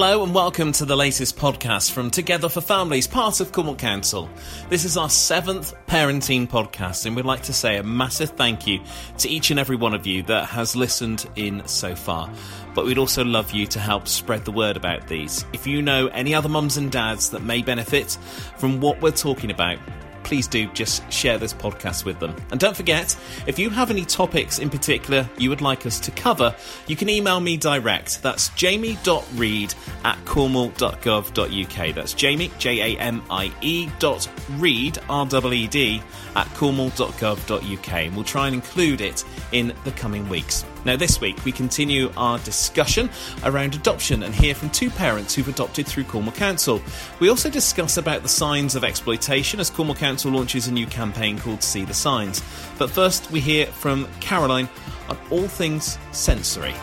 [0.00, 4.30] Hello and welcome to the latest podcast from Together for Families, part of Cornwall Council.
[4.68, 8.78] This is our seventh parenting podcast, and we'd like to say a massive thank you
[9.18, 12.32] to each and every one of you that has listened in so far.
[12.76, 15.44] But we'd also love you to help spread the word about these.
[15.52, 18.12] If you know any other mums and dads that may benefit
[18.56, 19.80] from what we're talking about,
[20.28, 22.36] please do just share this podcast with them.
[22.50, 23.16] And don't forget,
[23.46, 26.54] if you have any topics in particular you would like us to cover,
[26.86, 28.22] you can email me direct.
[28.22, 31.94] That's jamie.reed at cornwall.gov.uk.
[31.94, 36.02] That's jamie, J A M I E dot reed, R W E D,
[36.38, 37.92] at cornwall.gov.uk.
[37.92, 40.64] And we'll try and include it in the coming weeks.
[40.84, 43.10] Now, this week we continue our discussion
[43.42, 46.80] around adoption and hear from two parents who've adopted through Cornwall Council.
[47.18, 51.38] We also discuss about the signs of exploitation as Cornwall Council launches a new campaign
[51.38, 52.40] called See the Signs.
[52.78, 54.68] But first, we hear from Caroline
[55.08, 56.74] on all things sensory.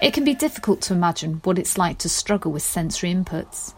[0.00, 3.74] It can be difficult to imagine what it's like to struggle with sensory inputs.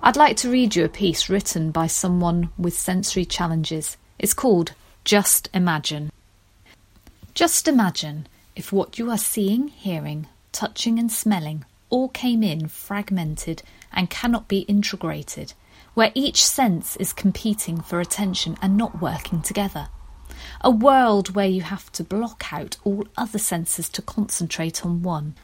[0.00, 3.96] I'd like to read you a piece written by someone with sensory challenges.
[4.20, 6.12] It's called Just Imagine.
[7.34, 13.64] Just imagine if what you are seeing, hearing, touching, and smelling all came in fragmented
[13.92, 15.54] and cannot be integrated,
[15.94, 19.88] where each sense is competing for attention and not working together.
[20.60, 25.34] A world where you have to block out all other senses to concentrate on one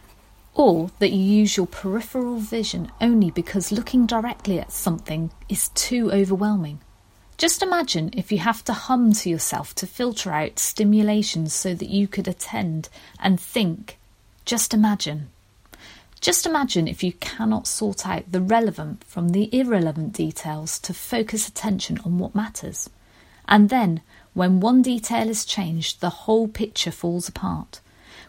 [0.54, 6.10] or that you use your peripheral vision only because looking directly at something is too
[6.12, 6.80] overwhelming.
[7.36, 11.88] Just imagine if you have to hum to yourself to filter out stimulations so that
[11.88, 12.88] you could attend
[13.18, 13.98] and think.
[14.44, 15.28] Just imagine.
[16.20, 21.48] Just imagine if you cannot sort out the relevant from the irrelevant details to focus
[21.48, 22.88] attention on what matters.
[23.46, 24.00] And then,
[24.32, 27.80] when one detail is changed, the whole picture falls apart.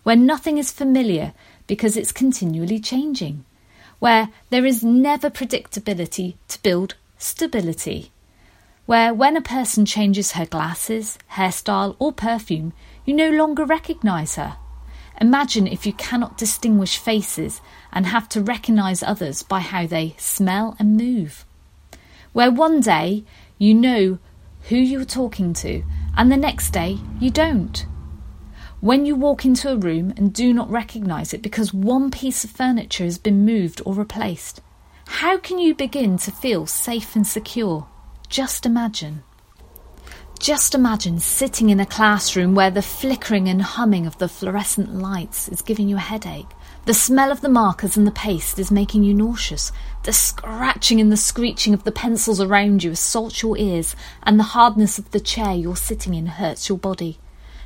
[0.04, 1.34] When nothing is familiar,
[1.68, 3.46] because it's continually changing,
[4.00, 8.12] where there is never predictability to build stability,
[8.86, 12.74] where when a person changes her glasses, hairstyle, or perfume,
[13.04, 14.58] you no longer recognise her.
[15.20, 17.62] Imagine if you cannot distinguish faces
[17.92, 21.46] and have to recognise others by how they smell and move.
[22.34, 23.24] Where one day
[23.58, 24.20] you know
[24.64, 25.84] who you're talking to,
[26.18, 27.86] and the next day you don't.
[28.82, 32.52] When you walk into a room and do not recognise it because one piece of
[32.52, 34.62] furniture has been moved or replaced,
[35.08, 37.88] how can you begin to feel safe and secure?
[38.28, 39.24] Just imagine.
[40.40, 45.48] Just imagine sitting in a classroom where the flickering and humming of the fluorescent lights
[45.48, 46.50] is giving you a headache.
[46.86, 49.72] The smell of the markers and the paste is making you nauseous.
[50.04, 54.44] The scratching and the screeching of the pencils around you assaults your ears, and the
[54.44, 57.20] hardness of the chair you're sitting in hurts your body.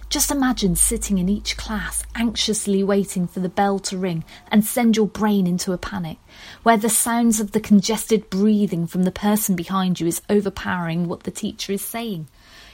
[0.10, 4.98] Just imagine sitting in each class, anxiously waiting for the bell to ring and send
[4.98, 6.18] your brain into a panic,
[6.64, 11.24] where the sounds of the congested breathing from the person behind you is overpowering what
[11.24, 12.28] the teacher is saying.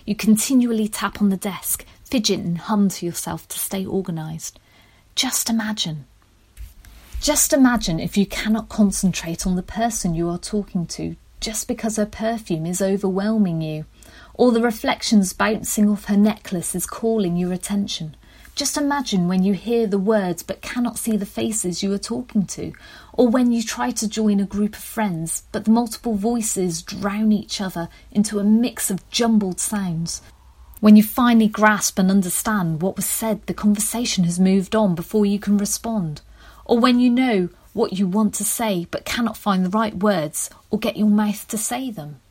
[0.05, 4.57] You continually tap on the desk, fidget and hum to yourself to stay organised.
[5.13, 6.05] Just imagine.
[7.19, 11.97] Just imagine if you cannot concentrate on the person you are talking to just because
[11.97, 13.85] her perfume is overwhelming you
[14.37, 18.15] or the reflections bouncing off her necklace is calling your attention.
[18.53, 22.45] Just imagine when you hear the words but cannot see the faces you are talking
[22.45, 22.71] to,
[23.11, 27.31] or when you try to join a group of friends but the multiple voices drown
[27.33, 30.21] each other into a mix of jumbled sounds.
[30.79, 35.25] When you finally grasp and understand what was said, the conversation has moved on before
[35.25, 36.21] you can respond.
[36.63, 40.49] Or when you know what you want to say but cannot find the right words
[40.69, 42.21] or get your mouth to say them.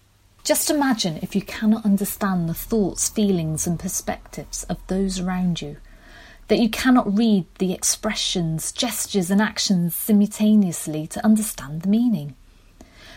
[0.45, 5.79] Just imagine if you cannot understand the thoughts, feelings, and perspectives of those around you,
[6.49, 12.37] that you cannot read the expressions, gestures, and actions simultaneously to understand the meaning,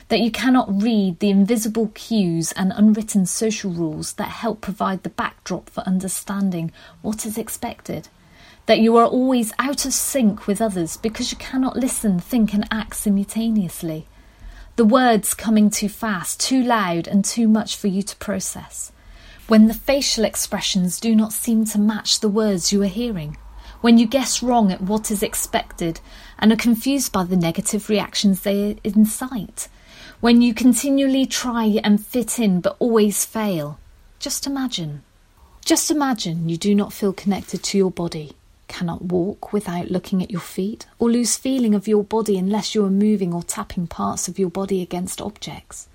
[0.07, 5.09] that you cannot read the invisible cues and unwritten social rules that help provide the
[5.09, 6.71] backdrop for understanding
[7.01, 8.07] what is expected.
[8.67, 12.65] That you are always out of sync with others because you cannot listen, think, and
[12.71, 14.07] act simultaneously
[14.77, 18.91] the words coming too fast, too loud, and too much for you to process.
[19.47, 23.37] When the facial expressions do not seem to match the words you are hearing.
[23.81, 25.99] When you guess wrong at what is expected
[26.37, 29.67] and are confused by the negative reactions they incite.
[30.19, 33.79] When you continually try and fit in but always fail.
[34.19, 35.01] Just imagine.
[35.65, 38.35] Just imagine you do not feel connected to your body
[38.67, 42.85] cannot walk without looking at your feet, or lose feeling of your body unless you
[42.85, 45.87] are moving or tapping parts of your body against objects.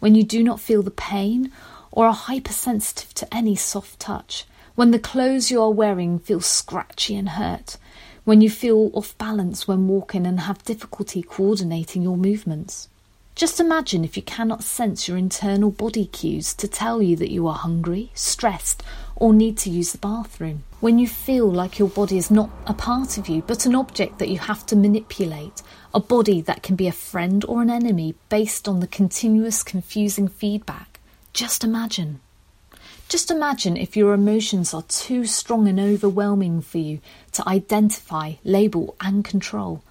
[0.00, 1.52] When you do not feel the pain
[1.90, 7.14] or are hypersensitive to any soft touch, when the clothes you are wearing feel scratchy
[7.14, 7.76] and hurt,
[8.24, 12.88] when you feel off balance when walking and have difficulty coordinating your movements.
[13.34, 17.46] Just imagine if you cannot sense your internal body cues to tell you that you
[17.48, 18.82] are hungry, stressed,
[19.22, 20.64] or need to use the bathroom.
[20.80, 24.18] When you feel like your body is not a part of you, but an object
[24.18, 25.62] that you have to manipulate,
[25.94, 30.26] a body that can be a friend or an enemy based on the continuous confusing
[30.26, 30.98] feedback.
[31.32, 32.18] Just imagine.
[33.08, 36.98] Just imagine if your emotions are too strong and overwhelming for you
[37.30, 39.84] to identify, label, and control.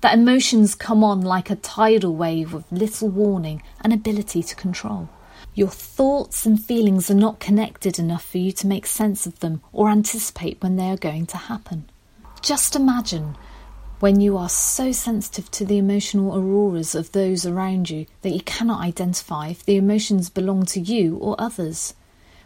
[0.00, 5.08] That emotions come on like a tidal wave with little warning and ability to control.
[5.56, 9.62] Your thoughts and feelings are not connected enough for you to make sense of them
[9.72, 11.88] or anticipate when they are going to happen.
[12.42, 13.38] Just imagine
[13.98, 18.42] when you are so sensitive to the emotional auroras of those around you that you
[18.42, 21.94] cannot identify if the emotions belong to you or others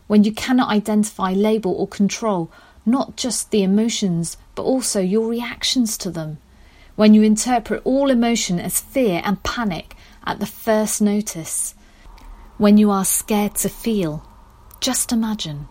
[0.06, 2.50] when you cannot identify, label, or control
[2.86, 6.38] not just the emotions, but also your reactions to them.
[6.94, 11.74] When you interpret all emotion as fear and panic at the first notice.
[12.60, 14.22] When you are scared to feel.
[14.80, 15.66] Just imagine.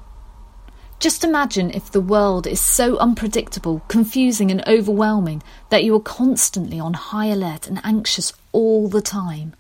[0.97, 6.80] Just imagine if the world is so unpredictable, confusing, and overwhelming that you are constantly
[6.80, 9.53] on high alert and anxious all the time.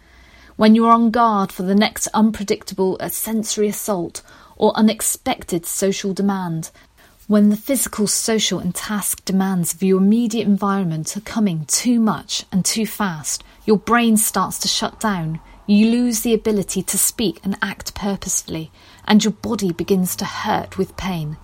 [0.55, 4.23] When you are on guard for the next unpredictable uh, sensory assault
[4.55, 6.71] or unexpected social demand.
[7.27, 12.45] When the physical, social, and task demands of your immediate environment are coming too much
[12.51, 15.39] and too fast, your brain starts to shut down.
[15.69, 18.71] You lose the ability to speak and act purposefully,
[19.05, 21.37] and your body begins to hurt with pain.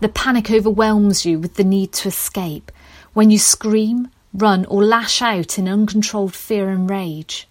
[0.00, 2.72] The panic overwhelms you with the need to escape.
[3.12, 7.46] When you scream, run, or lash out in uncontrolled fear and rage.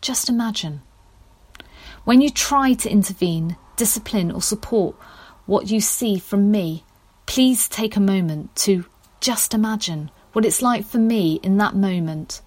[0.00, 0.82] Just imagine.
[2.04, 4.94] When you try to intervene, discipline, or support
[5.46, 6.84] what you see from me,
[7.26, 8.84] please take a moment to
[9.18, 12.40] just imagine what it's like for me in that moment.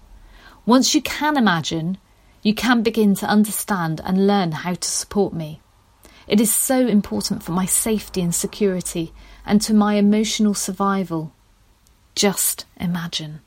[0.64, 1.98] Once you can imagine,
[2.42, 5.60] you can begin to understand and learn how to support me.
[6.26, 9.12] It is so important for my safety and security
[9.44, 11.32] and to my emotional survival.
[12.14, 13.40] Just imagine.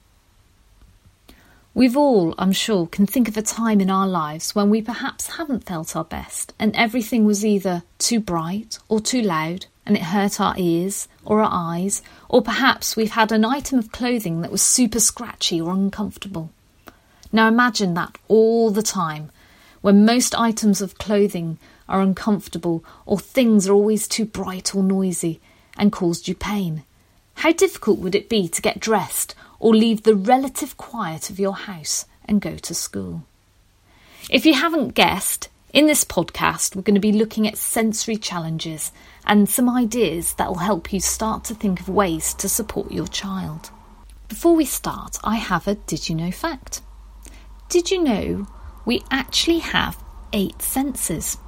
[1.76, 5.38] We've all, I'm sure, can think of a time in our lives when we perhaps
[5.38, 10.04] haven't felt our best and everything was either too bright or too loud and it
[10.04, 14.52] hurt our ears or our eyes, or perhaps we've had an item of clothing that
[14.52, 16.52] was super scratchy or uncomfortable.
[17.34, 19.30] Now imagine that all the time,
[19.82, 21.58] when most items of clothing
[21.90, 25.42] are uncomfortable or things are always too bright or noisy
[25.76, 26.84] and caused you pain.
[27.36, 31.56] How difficult would it be to get dressed or leave the relative quiet of your
[31.56, 33.24] house and go to school.
[34.30, 38.92] If you haven't guessed, in this podcast, we're going to be looking at sensory challenges
[39.26, 43.08] and some ideas that will help you start to think of ways to support your
[43.08, 43.72] child.
[44.28, 46.82] Before we start, I have a did you know fact.
[47.74, 48.46] Did you know
[48.86, 49.98] we actually have
[50.32, 51.40] eight senses?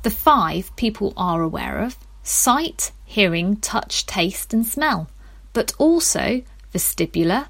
[0.00, 5.10] The five people are aware of sight, hearing, touch, taste, and smell,
[5.52, 6.40] but also
[6.72, 7.48] Vestibular.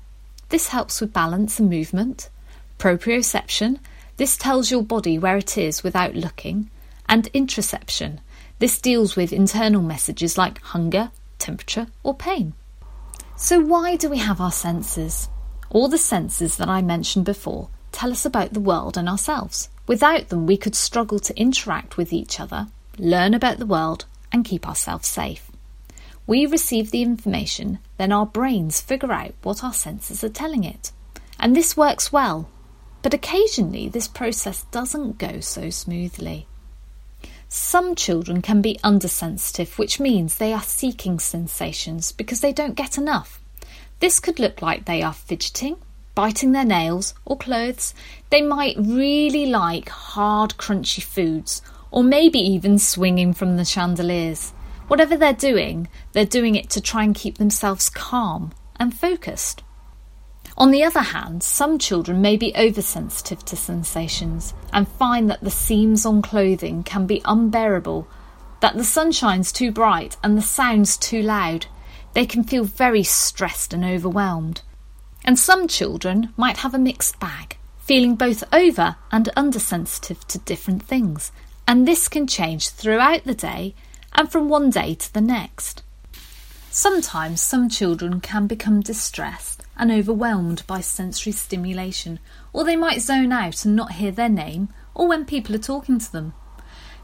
[0.48, 2.28] This helps with balance and movement.
[2.76, 3.78] Proprioception.
[4.16, 6.70] This tells your body where it is without looking.
[7.08, 8.18] And interoception.
[8.58, 12.54] This deals with internal messages like hunger, temperature, or pain.
[13.36, 15.28] So, why do we have our senses?
[15.70, 19.68] All the senses that I mentioned before tell us about the world and ourselves.
[19.88, 24.44] Without them, we could struggle to interact with each other, learn about the world, and
[24.44, 25.50] keep ourselves safe.
[26.24, 30.92] We receive the information, then our brains figure out what our senses are telling it.
[31.40, 32.48] And this works well,
[33.02, 36.46] but occasionally this process doesn't go so smoothly.
[37.48, 42.96] Some children can be undersensitive, which means they are seeking sensations because they don't get
[42.96, 43.40] enough.
[43.98, 45.78] This could look like they are fidgeting,
[46.18, 47.94] biting their nails or clothes.
[48.30, 54.50] They might really like hard, crunchy foods, or maybe even swinging from the chandeliers.
[54.88, 59.62] Whatever they're doing, they're doing it to try and keep themselves calm and focused.
[60.56, 65.52] On the other hand, some children may be oversensitive to sensations and find that the
[65.52, 68.08] seams on clothing can be unbearable,
[68.58, 71.66] that the sunshine's too bright and the sound's too loud.
[72.14, 74.62] They can feel very stressed and overwhelmed.
[75.24, 80.82] And some children might have a mixed bag, feeling both over and undersensitive to different
[80.82, 81.32] things.
[81.66, 83.74] And this can change throughout the day
[84.14, 85.82] and from one day to the next.
[86.70, 92.18] Sometimes some children can become distressed and overwhelmed by sensory stimulation,
[92.52, 95.98] or they might zone out and not hear their name or when people are talking
[95.98, 96.34] to them.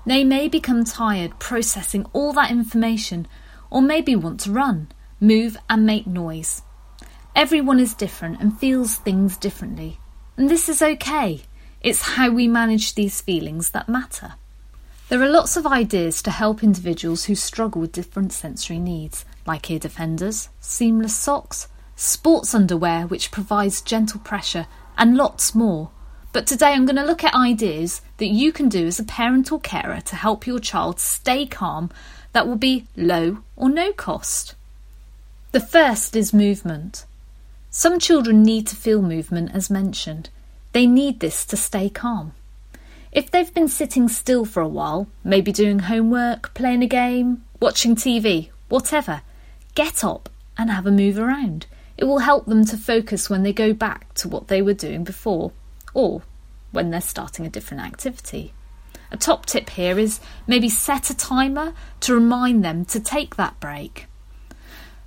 [0.04, 3.26] They may become tired processing all that information,
[3.70, 4.88] or maybe want to run,
[5.20, 6.62] move, and make noise.
[7.36, 9.98] Everyone is different and feels things differently,
[10.36, 11.42] and this is okay.
[11.80, 14.34] It's how we manage these feelings that matter.
[15.08, 19.68] There are lots of ideas to help individuals who struggle with different sensory needs, like
[19.68, 25.90] ear defenders, seamless socks, sports underwear which provides gentle pressure, and lots more.
[26.32, 29.50] But today I'm going to look at ideas that you can do as a parent
[29.50, 31.90] or carer to help your child stay calm
[32.32, 34.54] that will be low or no cost.
[35.50, 37.06] The first is movement.
[37.76, 40.30] Some children need to feel movement as mentioned.
[40.70, 42.32] They need this to stay calm.
[43.10, 47.96] If they've been sitting still for a while, maybe doing homework, playing a game, watching
[47.96, 49.22] TV, whatever,
[49.74, 51.66] get up and have a move around.
[51.98, 55.02] It will help them to focus when they go back to what they were doing
[55.02, 55.50] before,
[55.94, 56.22] or
[56.70, 58.54] when they're starting a different activity.
[59.10, 63.58] A top tip here is maybe set a timer to remind them to take that
[63.58, 64.06] break.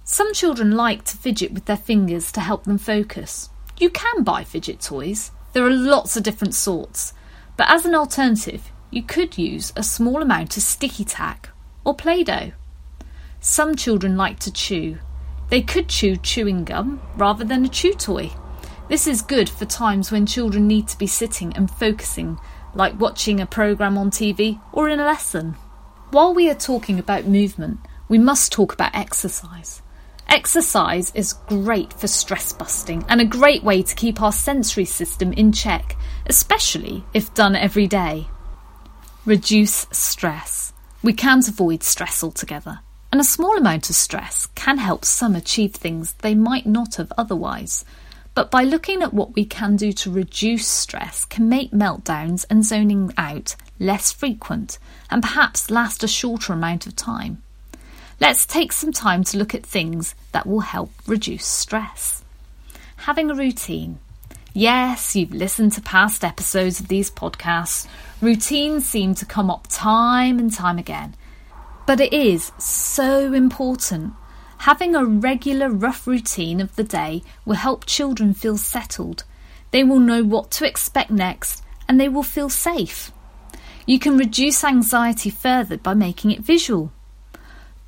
[0.10, 3.50] Some children like to fidget with their fingers to help them focus.
[3.78, 7.12] You can buy fidget toys, there are lots of different sorts,
[7.58, 11.50] but as an alternative, you could use a small amount of sticky tack
[11.84, 12.54] or Play Doh.
[13.42, 15.00] Some children like to chew.
[15.50, 18.32] They could chew chewing gum rather than a chew toy.
[18.88, 22.40] This is good for times when children need to be sitting and focusing,
[22.74, 25.58] like watching a programme on TV or in a lesson.
[26.12, 29.82] While we are talking about movement, we must talk about exercise.
[30.30, 35.32] Exercise is great for stress busting and a great way to keep our sensory system
[35.34, 38.28] in check, especially if done every day.
[39.26, 40.74] Reduce stress.
[41.02, 42.80] We can't avoid stress altogether,
[43.12, 47.14] and a small amount of stress can help some achieve things they might not have
[47.18, 47.86] otherwise.
[48.36, 52.66] But by looking at what we can do to reduce stress can make meltdowns and
[52.66, 54.78] zoning out less frequent
[55.10, 57.42] and perhaps last a shorter amount of time.
[58.20, 62.24] Let's take some time to look at things that will help reduce stress.
[62.96, 64.00] Having a routine.
[64.54, 67.88] Yes, you've listened to past episodes of these podcasts.
[68.20, 71.14] Routines seem to come up time and time again.
[71.86, 74.14] But it is so important.
[74.60, 79.26] Having a regular, rough routine of the day will help children feel settled.
[79.70, 83.12] They will know what to expect next and they will feel safe.
[83.86, 86.92] You can reduce anxiety further by making it visual.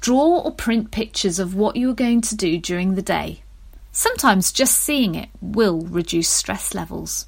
[0.02, 3.42] Draw or print pictures of what you are going to do during the day.
[3.92, 7.26] Sometimes just seeing it will reduce stress levels.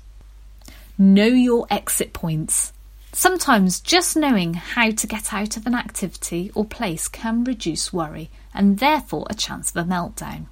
[0.98, 2.72] Know your exit points.
[3.12, 8.30] Sometimes just knowing how to get out of an activity or place can reduce worry
[8.54, 10.46] and therefore a chance of a meltdown.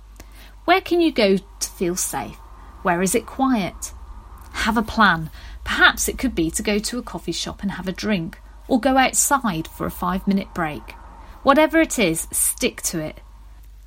[0.66, 2.36] Where can you go to feel safe?
[2.84, 3.94] Where is it quiet?
[4.52, 5.30] Have a plan.
[5.64, 8.80] Perhaps it could be to go to a coffee shop and have a drink, or
[8.80, 10.96] go outside for a five minute break.
[11.44, 13.22] Whatever it is, stick to it.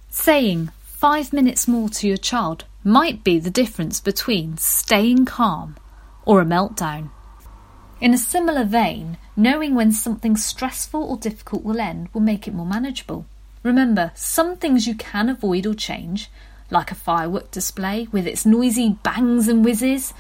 [0.09, 5.77] Saying five minutes more to your child might be the difference between staying calm
[6.25, 7.11] or a meltdown.
[8.01, 12.55] In a similar vein, knowing when something stressful or difficult will end will make it
[12.55, 13.27] more manageable.
[13.63, 16.31] Remember, some things you can avoid or change,
[16.71, 20.15] like a firework display with its noisy bangs and whizzes,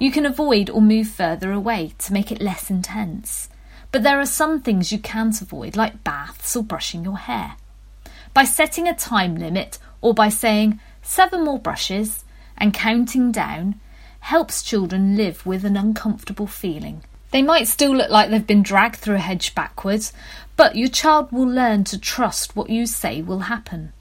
[0.00, 3.48] you can avoid or move further away to make it less intense.
[3.90, 7.56] But there are some things you can't avoid, like baths or brushing your hair.
[8.34, 12.24] By setting a time limit or by saying seven more brushes
[12.56, 13.80] and counting down
[14.20, 17.02] helps children live with an uncomfortable feeling.
[17.30, 20.12] They might still look like they've been dragged through a hedge backwards,
[20.56, 23.92] but your child will learn to trust what you say will happen.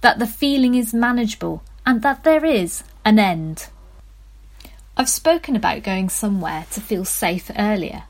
[0.00, 3.68] That the feeling is manageable and that there is an end.
[4.96, 8.04] I've spoken about going somewhere to feel safe earlier.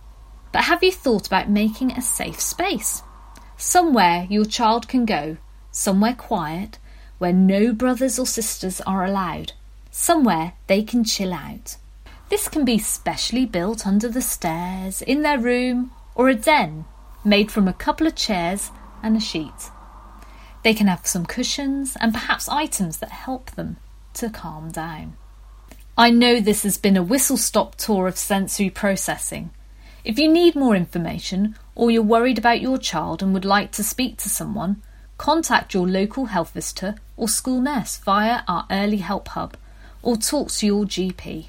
[0.57, 3.03] But have you thought about making a safe space?
[3.59, 5.37] Somewhere your child can go,
[5.71, 6.79] somewhere quiet,
[7.19, 9.53] where no brothers or sisters are allowed,
[9.91, 11.77] somewhere they can chill out.
[12.31, 16.87] This can be specially built under the stairs, in their room, or a den
[17.23, 18.71] made from a couple of chairs
[19.03, 19.71] and a sheet.
[20.63, 23.77] They can have some cushions and perhaps items that help them
[24.15, 25.19] to calm down.
[25.99, 29.51] I know this has been a whistle stop tour of sensory processing,
[30.07, 33.83] if you need more information or you're worried about your child and would like to
[33.83, 34.81] speak to someone,
[35.19, 39.57] contact your local health visitor or school nurse via our early help hub
[40.03, 41.49] or talk to your GP.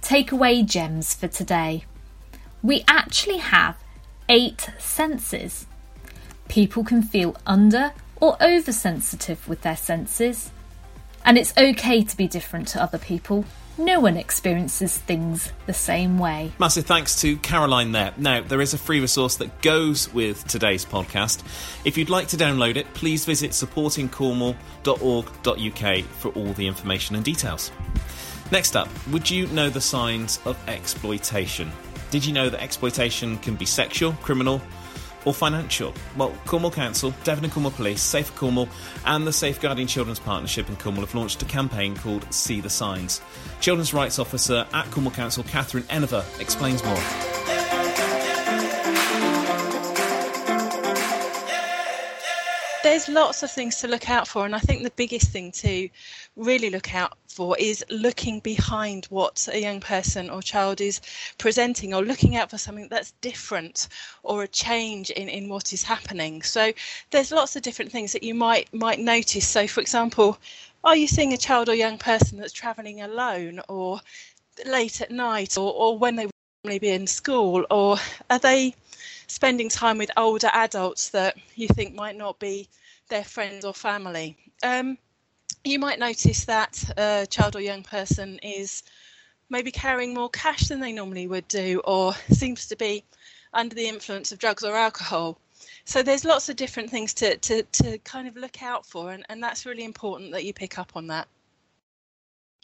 [0.00, 1.84] Takeaway gems for today.
[2.62, 3.76] We actually have
[4.30, 5.66] eight senses.
[6.48, 10.50] People can feel under or oversensitive with their senses,
[11.22, 13.44] and it's okay to be different to other people.
[13.80, 16.50] No one experiences things the same way.
[16.58, 18.12] Massive thanks to Caroline there.
[18.16, 21.44] Now, there is a free resource that goes with today's podcast.
[21.84, 27.70] If you'd like to download it, please visit supportingcornwall.org.uk for all the information and details.
[28.50, 31.70] Next up, would you know the signs of exploitation?
[32.10, 34.60] Did you know that exploitation can be sexual, criminal,
[35.24, 35.94] or financial?
[36.16, 38.68] Well, Cornwall Council, Devon and Cornwall Police, Safer Cornwall,
[39.04, 43.20] and the Safeguarding Children's Partnership in Cornwall have launched a campaign called See the Signs.
[43.60, 47.37] Children's Rights Officer at Cornwall Council, Catherine Enever, explains more.
[52.98, 55.88] There's lots of things to look out for, and I think the biggest thing to
[56.34, 61.00] really look out for is looking behind what a young person or child is
[61.38, 63.86] presenting, or looking out for something that's different
[64.24, 66.42] or a change in, in what is happening.
[66.42, 66.72] So
[67.12, 69.46] there's lots of different things that you might might notice.
[69.46, 70.36] So, for example,
[70.82, 74.00] are you seeing a child or young person that's travelling alone, or
[74.66, 76.32] late at night, or, or when they would
[76.64, 77.96] normally be in school, or
[78.28, 78.74] are they
[79.28, 82.68] spending time with older adults that you think might not be
[83.08, 84.36] their friends or family.
[84.62, 84.98] Um,
[85.64, 88.82] you might notice that a child or young person is
[89.50, 93.04] maybe carrying more cash than they normally would do, or seems to be
[93.52, 95.38] under the influence of drugs or alcohol.
[95.84, 99.24] So there's lots of different things to, to, to kind of look out for, and,
[99.28, 101.28] and that's really important that you pick up on that.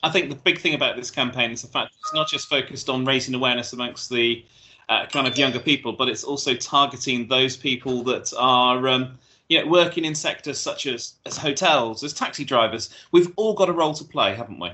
[0.02, 2.90] I think the big thing about this campaign is the fact it's not just focused
[2.90, 4.44] on raising awareness amongst the
[4.90, 8.86] uh, kind of younger people, but it's also targeting those people that are.
[8.86, 13.54] Um, you know, working in sectors such as, as hotels, as taxi drivers, we've all
[13.54, 14.70] got a role to play, haven't we?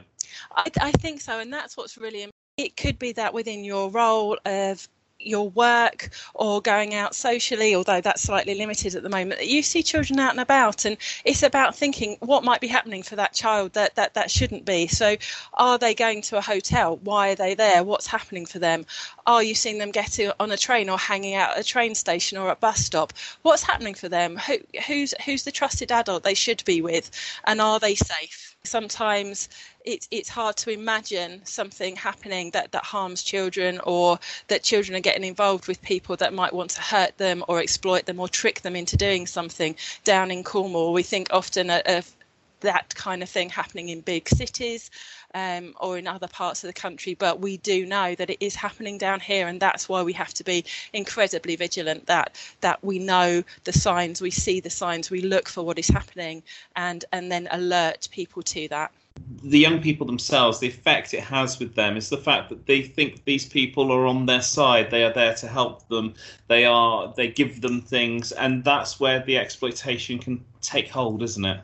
[0.56, 2.28] I, I think so, and that's what's really.
[2.56, 4.86] It could be that within your role of
[5.22, 9.62] your work or going out socially, although that's slightly limited at the moment, That you
[9.62, 13.32] see children out and about, and it's about thinking what might be happening for that
[13.32, 14.86] child that that, that shouldn't be.
[14.86, 15.16] So,
[15.54, 16.96] are they going to a hotel?
[16.96, 17.84] Why are they there?
[17.84, 18.86] What's happening for them?
[19.26, 22.38] Are you seeing them getting on a train or hanging out at a train station
[22.38, 23.12] or a bus stop?
[23.42, 24.36] What's happening for them?
[24.36, 27.10] Who, who's who's the trusted adult they should be with,
[27.44, 28.50] and are they safe?
[28.64, 29.48] sometimes
[29.84, 35.00] it's it's hard to imagine something happening that that harms children or that children are
[35.00, 38.60] getting involved with people that might want to hurt them or exploit them or trick
[38.62, 42.14] them into doing something down in Cornwall we think often of
[42.60, 44.90] that kind of thing happening in big cities
[45.34, 48.54] um, or in other parts of the country, but we do know that it is
[48.54, 52.06] happening down here, and that's why we have to be incredibly vigilant.
[52.06, 55.88] That that we know the signs, we see the signs, we look for what is
[55.88, 56.42] happening,
[56.76, 58.92] and and then alert people to that
[59.42, 62.82] the young people themselves, the effect it has with them is the fact that they
[62.82, 64.90] think these people are on their side.
[64.90, 66.14] They are there to help them.
[66.48, 71.44] They are they give them things, and that's where the exploitation can take hold, isn't
[71.44, 71.60] it?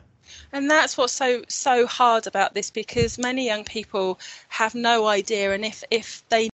[0.51, 5.53] And that's what's so so hard about this because many young people have no idea,
[5.53, 6.49] and if if they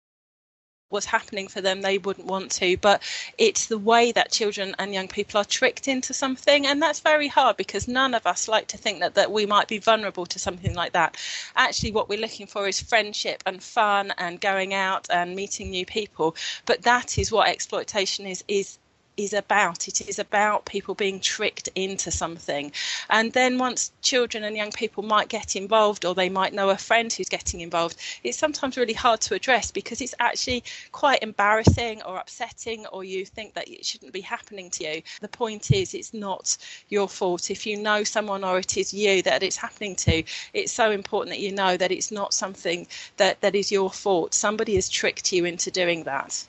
[0.91, 2.77] was happening for them they wouldn't want to.
[2.77, 3.03] But
[3.37, 7.29] it's the way that children and young people are tricked into something and that's very
[7.29, 10.39] hard because none of us like to think that, that we might be vulnerable to
[10.39, 11.17] something like that.
[11.57, 15.87] Actually what we're looking for is friendship and fun and going out and meeting new
[15.87, 16.37] people.
[16.67, 18.79] But that is what exploitation is is
[19.19, 19.89] is about.
[19.89, 22.73] It is about people being tricked into something.
[23.11, 26.79] And then once children and young people might get involved or they might know a
[26.79, 32.01] friend who's getting involved, it's sometimes really hard to address because it's actually quite embarrassing
[32.03, 35.03] or upsetting or you think that it shouldn't be happening to you.
[35.21, 36.57] The point is it's not
[36.89, 37.51] your fault.
[37.51, 40.23] If you know someone or it is you that it's happening to,
[40.55, 44.33] it's so important that you know that it's not something that, that is your fault.
[44.33, 46.45] Somebody has tricked you into doing that.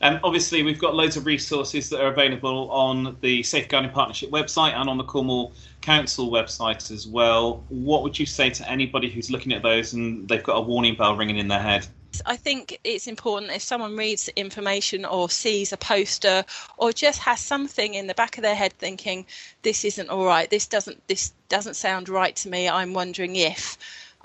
[0.00, 4.74] And obviously, we've got loads of resources that are available on the Safeguarding Partnership website
[4.74, 7.64] and on the Cornwall Council website as well.
[7.68, 10.94] What would you say to anybody who's looking at those and they've got a warning
[10.94, 11.86] bell ringing in their head?
[12.26, 16.44] I think it's important if someone reads information or sees a poster
[16.76, 19.26] or just has something in the back of their head thinking
[19.62, 22.68] this isn't all right, this doesn't this doesn't sound right to me.
[22.68, 23.76] I'm wondering if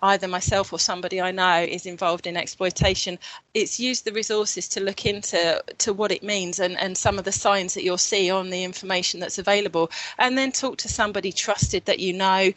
[0.03, 3.17] either myself or somebody I know is involved in exploitation.
[3.53, 7.25] It's used the resources to look into to what it means and, and some of
[7.25, 9.89] the signs that you'll see on the information that's available,
[10.19, 12.51] and then talk to somebody trusted that you know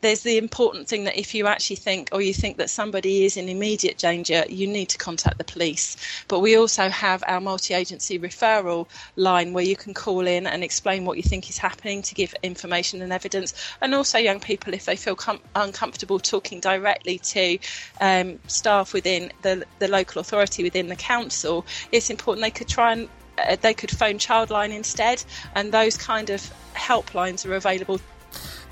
[0.00, 3.36] there's the important thing that if you actually think or you think that somebody is
[3.36, 5.96] in immediate danger, you need to contact the police.
[6.28, 10.62] But we also have our multi agency referral line where you can call in and
[10.62, 13.54] explain what you think is happening to give information and evidence.
[13.80, 17.58] And also, young people, if they feel com- uncomfortable talking directly to
[18.00, 22.92] um, staff within the, the local authority within the council, it's important they could try
[22.92, 25.22] and uh, they could phone Childline instead,
[25.54, 28.00] and those kind of helplines are available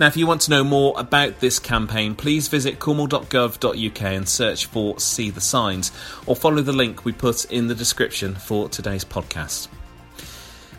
[0.00, 4.66] Now, if you want to know more about this campaign, please visit cornwall.gov.uk and search
[4.66, 5.90] for See the Signs,
[6.24, 9.66] or follow the link we put in the description for today's podcast.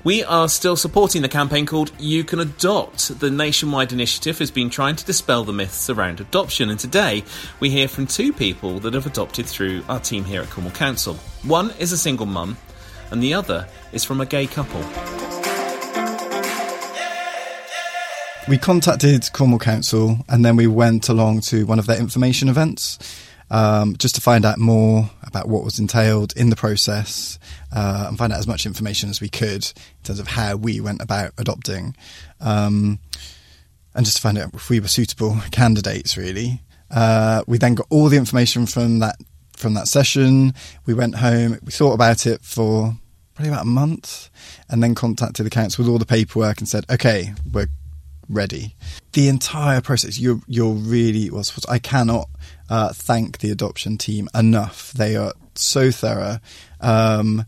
[0.05, 3.19] We are still supporting the campaign called You Can Adopt.
[3.19, 7.25] The nationwide initiative has been trying to dispel the myths around adoption, and today
[7.59, 11.15] we hear from two people that have adopted through our team here at Cornwall Council.
[11.43, 12.55] One is a single mum,
[13.11, 15.28] and the other is from a gay couple.
[18.49, 22.97] We contacted Cornwall Council and then we went along to one of their information events
[23.51, 27.37] um, just to find out more about what was entailed in the process
[27.71, 30.81] uh, and find out as much information as we could in terms of how we
[30.81, 31.95] went about adopting.
[32.41, 32.97] Um,
[33.93, 36.63] and just to find out if we were suitable candidates, really.
[36.89, 39.17] Uh, we then got all the information from that
[39.57, 40.55] from that session.
[40.87, 41.59] We went home.
[41.63, 42.95] We thought about it for
[43.35, 44.31] probably about a month,
[44.69, 47.67] and then contacted the council with all the paperwork and said, "Okay, we're
[48.29, 48.75] ready."
[49.13, 51.65] The entire process, you're you're really was.
[51.67, 52.29] I cannot
[52.69, 54.91] uh, thank the adoption team enough.
[54.93, 56.39] They are so thorough.
[56.79, 57.45] Um,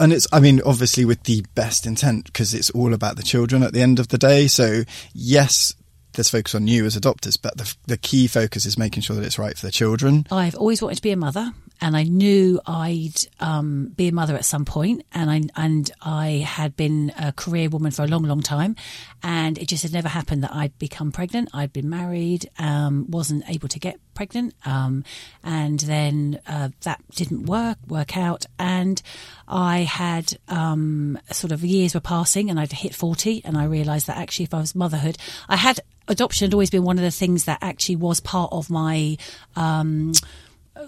[0.00, 3.62] and it's, I mean, obviously with the best intent because it's all about the children
[3.62, 4.48] at the end of the day.
[4.48, 5.74] So, yes,
[6.14, 9.24] there's focus on you as adopters, but the, the key focus is making sure that
[9.24, 10.26] it's right for the children.
[10.30, 14.34] I've always wanted to be a mother and I knew I'd um, be a mother
[14.34, 18.22] at some point, and I and I had been a career woman for a long,
[18.22, 18.76] long time,
[19.22, 21.50] and it just had never happened that I'd become pregnant.
[21.52, 25.04] I'd been married, um, wasn't able to get pregnant, um,
[25.42, 29.00] and then uh, that didn't work work out, and
[29.48, 34.06] I had um, sort of years were passing, and I'd hit forty, and I realised
[34.06, 37.10] that actually, if I was motherhood, I had adoption had always been one of the
[37.10, 39.16] things that actually was part of my
[39.56, 40.12] um,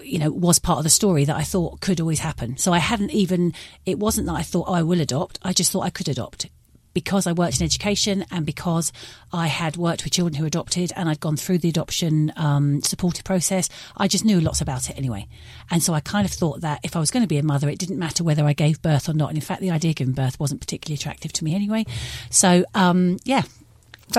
[0.03, 2.57] you know, was part of the story that I thought could always happen.
[2.57, 3.53] So I hadn't even,
[3.85, 5.39] it wasn't that I thought, oh, I will adopt.
[5.43, 6.47] I just thought I could adopt
[6.97, 8.91] because I worked in education and because
[9.31, 13.23] I had worked with children who adopted and I'd gone through the adoption um, supportive
[13.23, 13.69] process,
[13.99, 15.29] I just knew lots about it anyway.
[15.71, 17.69] And so I kind of thought that if I was going to be a mother,
[17.69, 19.29] it didn't matter whether I gave birth or not.
[19.29, 21.85] And in fact, the idea of giving birth wasn't particularly attractive to me anyway.
[22.31, 23.43] So, um, yeah,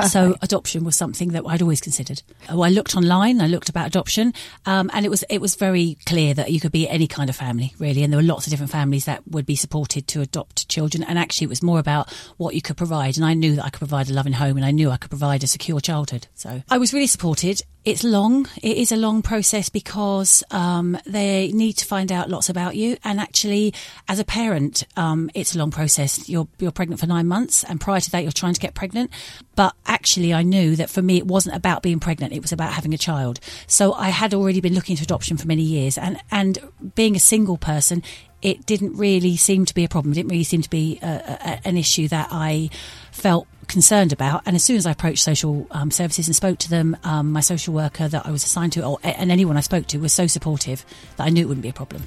[0.07, 2.21] so adoption was something that I'd always considered.
[2.49, 4.33] Oh, I looked online, I looked about adoption,
[4.65, 7.35] um, and it was it was very clear that you could be any kind of
[7.35, 10.69] family, really, and there were lots of different families that would be supported to adopt
[10.69, 11.03] children.
[11.03, 13.69] And actually, it was more about what you could provide, and I knew that I
[13.69, 16.27] could provide a loving home, and I knew I could provide a secure childhood.
[16.35, 17.61] So I was really supported.
[17.87, 18.49] It's long.
[18.61, 22.97] It is a long process because um, they need to find out lots about you.
[23.05, 23.73] And actually,
[24.09, 26.27] as a parent, um, it's a long process.
[26.27, 29.11] You're you're pregnant for nine months, and prior to that, you're trying to get pregnant.
[29.55, 32.33] But actually, I knew that for me, it wasn't about being pregnant.
[32.33, 33.39] It was about having a child.
[33.67, 36.59] So I had already been looking into adoption for many years, and and
[36.93, 38.03] being a single person,
[38.41, 40.11] it didn't really seem to be a problem.
[40.11, 42.69] It didn't really seem to be a, a, an issue that I
[43.13, 44.43] felt concerned about.
[44.45, 47.41] And as soon as I approached social um, services and spoke to them, um, my
[47.41, 50.27] social worker that I was assigned to, or, and anyone I spoke to, was so
[50.27, 50.85] supportive
[51.17, 52.03] that I knew it wouldn't be a problem.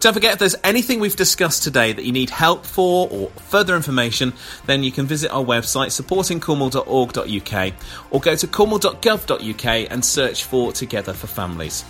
[0.00, 3.74] Don't forget, if there's anything we've discussed today that you need help for or further
[3.74, 4.32] information,
[4.66, 7.74] then you can visit our website supportingcornwall.org.uk
[8.12, 11.84] or go to cornwall.gov.uk and search for Together for Families.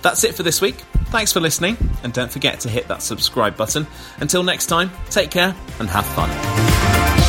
[0.00, 0.76] That's it for this week.
[1.06, 3.86] Thanks for listening, and don't forget to hit that subscribe button.
[4.18, 7.21] Until next time, take care and have fun.